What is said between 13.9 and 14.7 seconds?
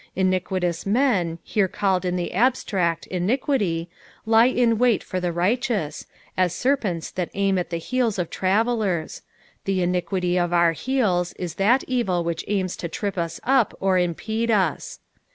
impede